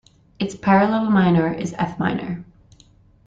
[0.39, 2.43] Its parallel minor is F minor.